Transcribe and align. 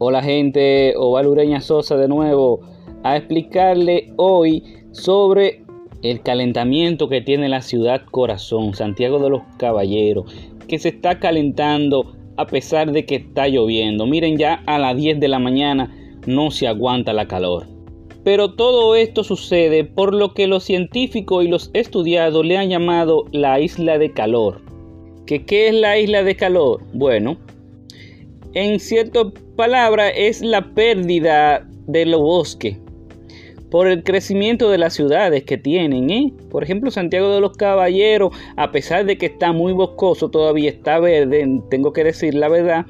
Hola 0.00 0.22
gente, 0.22 0.94
Oval 0.96 1.26
Ureña 1.26 1.60
Sosa 1.60 1.96
de 1.96 2.06
nuevo 2.06 2.60
a 3.02 3.16
explicarle 3.16 4.12
hoy 4.14 4.62
sobre 4.92 5.64
el 6.04 6.22
calentamiento 6.22 7.08
que 7.08 7.20
tiene 7.20 7.48
la 7.48 7.62
ciudad 7.62 8.02
corazón, 8.08 8.74
Santiago 8.74 9.18
de 9.18 9.30
los 9.30 9.42
Caballeros, 9.56 10.32
que 10.68 10.78
se 10.78 10.90
está 10.90 11.18
calentando 11.18 12.12
a 12.36 12.46
pesar 12.46 12.92
de 12.92 13.06
que 13.06 13.16
está 13.16 13.48
lloviendo. 13.48 14.06
Miren 14.06 14.38
ya 14.38 14.62
a 14.66 14.78
las 14.78 14.96
10 14.96 15.18
de 15.18 15.26
la 15.26 15.40
mañana 15.40 15.92
no 16.28 16.52
se 16.52 16.68
aguanta 16.68 17.12
la 17.12 17.26
calor. 17.26 17.66
Pero 18.22 18.54
todo 18.54 18.94
esto 18.94 19.24
sucede 19.24 19.82
por 19.82 20.14
lo 20.14 20.32
que 20.32 20.46
los 20.46 20.62
científicos 20.62 21.44
y 21.44 21.48
los 21.48 21.70
estudiados 21.74 22.46
le 22.46 22.56
han 22.56 22.68
llamado 22.68 23.24
la 23.32 23.58
isla 23.58 23.98
de 23.98 24.12
calor. 24.12 24.60
¿Que 25.26 25.44
¿Qué 25.44 25.66
es 25.66 25.74
la 25.74 25.98
isla 25.98 26.22
de 26.22 26.36
calor? 26.36 26.84
Bueno, 26.94 27.36
en 28.58 28.80
cierta 28.80 29.20
palabra 29.54 30.08
es 30.08 30.40
la 30.40 30.74
pérdida 30.74 31.64
de 31.86 32.04
los 32.06 32.20
bosques 32.20 32.76
por 33.70 33.86
el 33.86 34.02
crecimiento 34.02 34.68
de 34.68 34.78
las 34.78 34.94
ciudades 34.94 35.44
que 35.44 35.58
tienen. 35.58 36.10
¿eh? 36.10 36.32
Por 36.50 36.64
ejemplo, 36.64 36.90
Santiago 36.90 37.32
de 37.32 37.40
los 37.40 37.56
Caballeros, 37.56 38.32
a 38.56 38.72
pesar 38.72 39.04
de 39.04 39.16
que 39.16 39.26
está 39.26 39.52
muy 39.52 39.72
boscoso, 39.72 40.28
todavía 40.30 40.70
está 40.70 40.98
verde, 40.98 41.46
tengo 41.70 41.92
que 41.92 42.02
decir 42.02 42.34
la 42.34 42.48
verdad. 42.48 42.86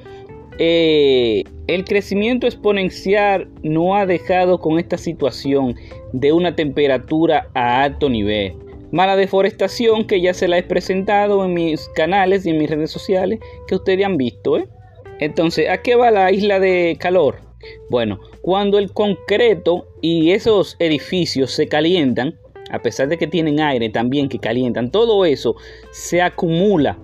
Eh, 0.58 1.44
el 1.66 1.84
crecimiento 1.84 2.46
exponencial 2.46 3.48
no 3.62 3.94
ha 3.94 4.06
dejado 4.06 4.60
con 4.60 4.78
esta 4.78 4.96
situación 4.96 5.74
de 6.14 6.32
una 6.32 6.56
temperatura 6.56 7.48
a 7.52 7.82
alto 7.82 8.08
nivel. 8.08 8.54
Mala 8.90 9.16
deforestación 9.16 10.06
que 10.06 10.22
ya 10.22 10.32
se 10.32 10.48
la 10.48 10.56
he 10.56 10.62
presentado 10.62 11.44
en 11.44 11.52
mis 11.52 11.90
canales 11.90 12.46
y 12.46 12.50
en 12.50 12.58
mis 12.58 12.70
redes 12.70 12.90
sociales 12.90 13.38
que 13.66 13.74
ustedes 13.74 14.06
han 14.06 14.16
visto. 14.16 14.56
¿eh? 14.56 14.66
Entonces, 15.20 15.68
¿a 15.68 15.78
qué 15.78 15.96
va 15.96 16.10
la 16.10 16.32
isla 16.32 16.60
de 16.60 16.96
calor? 16.98 17.40
Bueno, 17.90 18.20
cuando 18.40 18.78
el 18.78 18.92
concreto 18.92 19.88
y 20.00 20.30
esos 20.30 20.76
edificios 20.78 21.50
se 21.52 21.68
calientan, 21.68 22.38
a 22.70 22.80
pesar 22.80 23.08
de 23.08 23.18
que 23.18 23.26
tienen 23.26 23.60
aire 23.60 23.88
también 23.88 24.28
que 24.28 24.38
calientan, 24.38 24.90
todo 24.90 25.24
eso 25.24 25.56
se 25.90 26.22
acumula. 26.22 26.98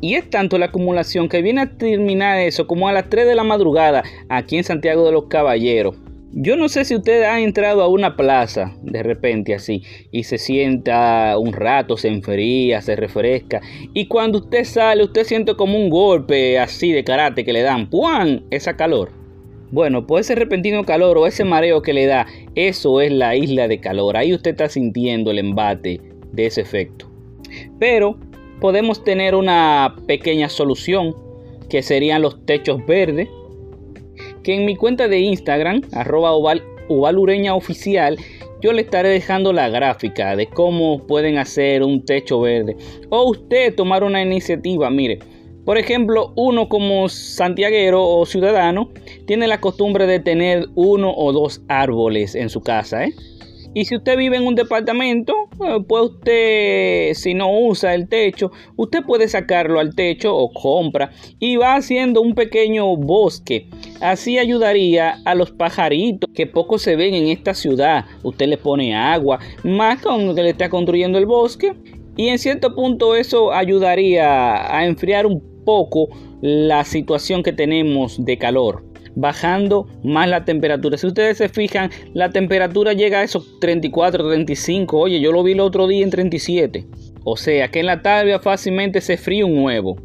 Y 0.00 0.14
es 0.14 0.30
tanto 0.30 0.58
la 0.58 0.66
acumulación 0.66 1.28
que 1.28 1.42
viene 1.42 1.62
a 1.62 1.76
terminar 1.76 2.38
eso 2.38 2.66
como 2.66 2.88
a 2.88 2.92
las 2.92 3.10
3 3.10 3.26
de 3.26 3.34
la 3.34 3.42
madrugada 3.42 4.04
aquí 4.28 4.56
en 4.56 4.64
Santiago 4.64 5.04
de 5.04 5.12
los 5.12 5.26
Caballeros. 5.26 5.96
Yo 6.32 6.56
no 6.56 6.68
sé 6.68 6.84
si 6.84 6.94
usted 6.94 7.22
ha 7.22 7.40
entrado 7.40 7.82
a 7.82 7.88
una 7.88 8.14
plaza 8.14 8.76
de 8.82 9.02
repente 9.02 9.54
así 9.54 9.82
y 10.12 10.24
se 10.24 10.36
sienta 10.36 11.38
un 11.38 11.54
rato, 11.54 11.96
se 11.96 12.08
enfría, 12.08 12.82
se 12.82 12.96
refresca 12.96 13.62
y 13.94 14.08
cuando 14.08 14.38
usted 14.38 14.64
sale 14.64 15.04
usted 15.04 15.24
siente 15.24 15.54
como 15.54 15.78
un 15.78 15.88
golpe 15.88 16.58
así 16.58 16.92
de 16.92 17.02
karate 17.02 17.46
que 17.46 17.54
le 17.54 17.62
dan, 17.62 17.88
¡puan! 17.88 18.44
Esa 18.50 18.76
calor. 18.76 19.10
Bueno, 19.70 20.06
pues 20.06 20.26
ese 20.26 20.34
repentino 20.34 20.84
calor 20.84 21.16
o 21.16 21.26
ese 21.26 21.44
mareo 21.44 21.80
que 21.80 21.94
le 21.94 22.04
da, 22.04 22.26
eso 22.54 23.00
es 23.00 23.10
la 23.10 23.34
isla 23.34 23.66
de 23.66 23.80
calor. 23.80 24.16
Ahí 24.16 24.34
usted 24.34 24.50
está 24.50 24.68
sintiendo 24.68 25.30
el 25.30 25.38
embate 25.38 26.00
de 26.32 26.46
ese 26.46 26.60
efecto. 26.60 27.10
Pero 27.78 28.18
podemos 28.60 29.02
tener 29.02 29.34
una 29.34 29.96
pequeña 30.06 30.50
solución 30.50 31.14
que 31.70 31.82
serían 31.82 32.22
los 32.22 32.44
techos 32.44 32.84
verdes 32.86 33.28
que 34.42 34.54
en 34.54 34.64
mi 34.64 34.76
cuenta 34.76 35.08
de 35.08 35.20
Instagram, 35.20 35.82
arroba 35.92 36.32
oval, 36.32 36.62
oficial, 37.52 38.18
yo 38.60 38.72
le 38.72 38.82
estaré 38.82 39.10
dejando 39.10 39.52
la 39.52 39.68
gráfica 39.68 40.34
de 40.34 40.46
cómo 40.46 41.06
pueden 41.06 41.38
hacer 41.38 41.82
un 41.82 42.04
techo 42.04 42.40
verde. 42.40 42.76
O 43.10 43.30
usted 43.30 43.74
tomar 43.74 44.02
una 44.04 44.22
iniciativa, 44.22 44.90
mire. 44.90 45.18
Por 45.64 45.76
ejemplo, 45.76 46.32
uno 46.34 46.68
como 46.68 47.10
santiaguero 47.10 48.02
o 48.02 48.24
ciudadano 48.24 48.90
tiene 49.26 49.46
la 49.46 49.60
costumbre 49.60 50.06
de 50.06 50.18
tener 50.18 50.66
uno 50.74 51.12
o 51.14 51.30
dos 51.32 51.60
árboles 51.68 52.34
en 52.34 52.48
su 52.48 52.62
casa, 52.62 53.04
¿eh? 53.04 53.12
Y 53.74 53.84
si 53.84 53.96
usted 53.96 54.16
vive 54.16 54.38
en 54.38 54.46
un 54.46 54.54
departamento, 54.54 55.34
eh, 55.64 55.78
pues 55.86 56.04
usted, 56.04 57.14
si 57.14 57.34
no 57.34 57.52
usa 57.52 57.94
el 57.94 58.08
techo, 58.08 58.50
usted 58.76 59.04
puede 59.04 59.28
sacarlo 59.28 59.78
al 59.78 59.94
techo 59.94 60.34
o 60.34 60.50
compra 60.52 61.10
y 61.38 61.56
va 61.56 61.74
haciendo 61.74 62.22
un 62.22 62.34
pequeño 62.34 62.96
bosque. 62.96 63.68
Así 64.00 64.38
ayudaría 64.38 65.18
a 65.24 65.34
los 65.34 65.50
pajaritos 65.50 66.30
que 66.32 66.46
poco 66.46 66.78
se 66.78 66.96
ven 66.96 67.14
en 67.14 67.28
esta 67.28 67.54
ciudad. 67.54 68.04
Usted 68.22 68.46
le 68.46 68.56
pone 68.56 68.94
agua, 68.94 69.40
más 69.64 70.00
que 70.00 70.42
le 70.42 70.50
está 70.50 70.68
construyendo 70.68 71.18
el 71.18 71.26
bosque. 71.26 71.74
Y 72.16 72.28
en 72.28 72.38
cierto 72.38 72.74
punto 72.74 73.14
eso 73.14 73.52
ayudaría 73.52 74.76
a 74.76 74.86
enfriar 74.86 75.26
un 75.26 75.42
poco 75.64 76.08
la 76.40 76.84
situación 76.84 77.42
que 77.42 77.52
tenemos 77.52 78.24
de 78.24 78.38
calor 78.38 78.88
bajando 79.14 79.88
más 80.04 80.28
la 80.28 80.44
temperatura. 80.44 80.96
Si 80.96 81.06
ustedes 81.06 81.38
se 81.38 81.48
fijan, 81.48 81.90
la 82.14 82.30
temperatura 82.30 82.92
llega 82.92 83.18
a 83.18 83.24
esos 83.24 83.58
34, 83.60 84.28
35. 84.28 84.96
Oye, 84.96 85.20
yo 85.20 85.32
lo 85.32 85.42
vi 85.42 85.52
el 85.52 85.60
otro 85.60 85.88
día 85.88 86.04
en 86.04 86.10
37. 86.10 86.86
O 87.24 87.36
sea 87.36 87.68
que 87.68 87.80
en 87.80 87.86
la 87.86 88.02
tarde 88.02 88.38
fácilmente 88.38 89.00
se 89.00 89.16
fríe 89.16 89.44
un 89.44 89.58
huevo. 89.58 89.96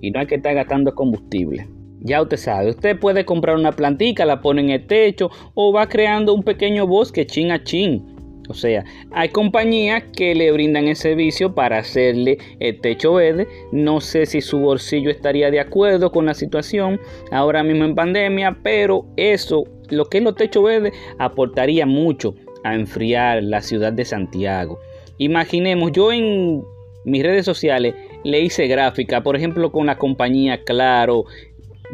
Y 0.00 0.10
no 0.10 0.20
hay 0.20 0.26
que 0.26 0.36
estar 0.36 0.54
gastando 0.54 0.94
combustible. 0.94 1.66
Ya 2.04 2.22
usted 2.22 2.36
sabe, 2.36 2.70
usted 2.70 2.98
puede 2.98 3.24
comprar 3.24 3.56
una 3.56 3.72
plantica, 3.72 4.24
la 4.24 4.40
pone 4.40 4.60
en 4.60 4.70
el 4.70 4.86
techo 4.86 5.30
o 5.54 5.72
va 5.72 5.88
creando 5.88 6.32
un 6.32 6.44
pequeño 6.44 6.86
bosque 6.86 7.26
chin 7.26 7.50
a 7.50 7.64
chin 7.64 8.14
o 8.48 8.54
sea, 8.54 8.84
hay 9.10 9.30
compañías 9.30 10.02
que 10.14 10.34
le 10.34 10.52
brindan 10.52 10.86
el 10.88 10.96
servicio 10.96 11.54
para 11.54 11.78
hacerle 11.78 12.38
el 12.60 12.80
techo 12.80 13.14
verde. 13.14 13.48
No 13.72 14.00
sé 14.00 14.26
si 14.26 14.40
su 14.40 14.58
bolsillo 14.58 15.10
estaría 15.10 15.50
de 15.50 15.60
acuerdo 15.60 16.12
con 16.12 16.26
la 16.26 16.34
situación 16.34 17.00
ahora 17.30 17.62
mismo 17.62 17.84
en 17.84 17.94
pandemia, 17.94 18.58
pero 18.62 19.06
eso, 19.16 19.64
lo 19.88 20.06
que 20.06 20.18
es 20.18 20.24
los 20.24 20.34
techos 20.34 20.64
verdes, 20.64 20.92
aportaría 21.18 21.86
mucho 21.86 22.34
a 22.64 22.74
enfriar 22.74 23.42
la 23.42 23.62
ciudad 23.62 23.92
de 23.92 24.04
Santiago. 24.04 24.78
Imaginemos, 25.18 25.92
yo 25.92 26.12
en 26.12 26.62
mis 27.04 27.22
redes 27.22 27.46
sociales 27.46 27.94
le 28.24 28.40
hice 28.40 28.66
gráfica, 28.66 29.22
por 29.22 29.36
ejemplo, 29.36 29.70
con 29.70 29.86
la 29.86 29.96
compañía 29.96 30.62
Claro, 30.64 31.24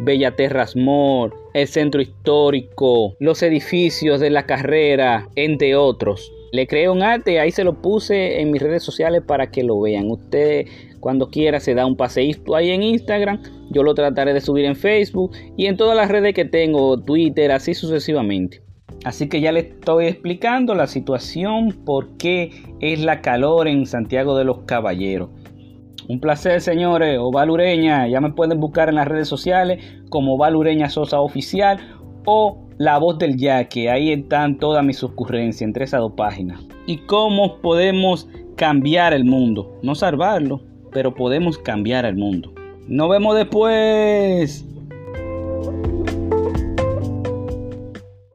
Bellaterras 0.02 0.76
Mall, 0.76 1.32
el 1.54 1.68
centro 1.68 2.00
histórico, 2.00 3.14
los 3.18 3.42
edificios 3.42 4.20
de 4.20 4.30
la 4.30 4.46
carrera, 4.46 5.28
entre 5.36 5.76
otros. 5.76 6.32
Le 6.52 6.66
creo 6.66 6.92
un 6.92 7.02
arte, 7.02 7.38
ahí 7.38 7.52
se 7.52 7.64
lo 7.64 7.80
puse 7.80 8.40
en 8.40 8.50
mis 8.50 8.60
redes 8.60 8.82
sociales 8.82 9.22
para 9.24 9.50
que 9.50 9.62
lo 9.62 9.80
vean. 9.80 10.10
Usted 10.10 10.66
cuando 11.00 11.30
quiera 11.30 11.60
se 11.60 11.74
da 11.74 11.86
un 11.86 11.96
paseíto 11.96 12.54
ahí 12.54 12.70
en 12.70 12.82
Instagram. 12.82 13.42
Yo 13.70 13.82
lo 13.82 13.94
trataré 13.94 14.34
de 14.34 14.40
subir 14.40 14.64
en 14.64 14.76
Facebook 14.76 15.32
y 15.56 15.66
en 15.66 15.76
todas 15.76 15.96
las 15.96 16.08
redes 16.08 16.34
que 16.34 16.44
tengo, 16.44 17.00
Twitter, 17.00 17.52
así 17.52 17.74
sucesivamente. 17.74 18.62
Así 19.04 19.28
que 19.28 19.40
ya 19.40 19.50
le 19.50 19.60
estoy 19.60 20.06
explicando 20.06 20.74
la 20.74 20.86
situación, 20.86 21.72
por 21.86 22.18
qué 22.18 22.50
es 22.80 23.00
la 23.00 23.22
calor 23.22 23.66
en 23.66 23.86
Santiago 23.86 24.36
de 24.36 24.44
los 24.44 24.60
Caballeros. 24.64 25.30
Un 26.10 26.18
placer, 26.18 26.60
señores. 26.60 27.20
Oval 27.20 27.50
Ureña. 27.50 28.08
Ya 28.08 28.20
me 28.20 28.32
pueden 28.32 28.58
buscar 28.58 28.88
en 28.88 28.96
las 28.96 29.06
redes 29.06 29.28
sociales 29.28 29.80
como 30.08 30.34
Oval 30.34 30.56
Ureña 30.56 30.88
Sosa 30.88 31.20
Oficial 31.20 31.78
o 32.26 32.66
La 32.78 32.98
Voz 32.98 33.16
del 33.18 33.36
Yaque. 33.36 33.88
Ahí 33.88 34.10
están 34.10 34.58
todas 34.58 34.84
mis 34.84 35.04
ocurrencias 35.04 35.62
entre 35.62 35.84
esas 35.84 36.00
dos 36.00 36.14
páginas. 36.16 36.66
Y 36.86 36.96
cómo 37.06 37.58
podemos 37.58 38.28
cambiar 38.56 39.14
el 39.14 39.24
mundo. 39.24 39.78
No 39.84 39.94
salvarlo, 39.94 40.60
pero 40.90 41.14
podemos 41.14 41.56
cambiar 41.58 42.04
el 42.04 42.16
mundo. 42.16 42.52
Nos 42.88 43.08
vemos 43.08 43.36
después. 43.36 44.66